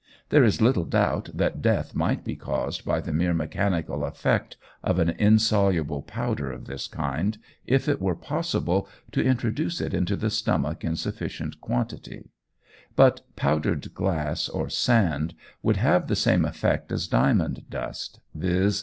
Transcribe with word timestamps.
There 0.29 0.43
is 0.43 0.63
little 0.63 0.85
doubt 0.85 1.29
that 1.31 1.61
death 1.61 1.93
might 1.93 2.23
be 2.25 2.35
caused 2.35 2.83
by 2.83 3.01
the 3.01 3.13
mere 3.13 3.35
mechanical 3.35 4.03
effect 4.03 4.57
of 4.83 4.97
an 4.97 5.11
insoluble 5.11 6.01
powder 6.01 6.51
of 6.51 6.65
this 6.65 6.87
kind, 6.87 7.37
if 7.67 7.87
it 7.87 8.01
were 8.01 8.15
possible 8.15 8.89
to 9.11 9.23
introduce 9.23 9.79
it 9.79 9.93
into 9.93 10.15
the 10.15 10.31
stomach 10.31 10.83
in 10.83 10.95
sufficient 10.95 11.61
quantity, 11.61 12.31
but 12.95 13.21
powdered 13.35 13.93
glass 13.93 14.49
or 14.49 14.69
sand 14.69 15.35
would 15.61 15.77
have 15.77 16.07
the 16.07 16.15
same 16.15 16.45
effect 16.45 16.91
as 16.91 17.07
diamond 17.07 17.65
dust, 17.69 18.21
viz. 18.33 18.79